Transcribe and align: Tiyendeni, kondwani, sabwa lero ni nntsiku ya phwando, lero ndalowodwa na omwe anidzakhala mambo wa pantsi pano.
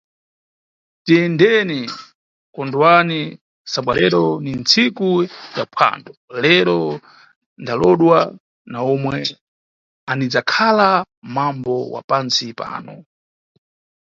Tiyendeni, 1.05 1.79
kondwani, 2.55 3.19
sabwa 3.71 3.93
lero 3.99 4.23
ni 4.43 4.51
nntsiku 4.59 5.07
ya 5.57 5.63
phwando, 5.73 6.11
lero 6.43 6.77
ndalowodwa 7.61 8.19
na 8.71 8.79
omwe 8.93 9.17
anidzakhala 10.11 10.89
mambo 11.35 11.75
wa 11.93 12.01
pantsi 12.09 12.45
pano. 12.59 12.95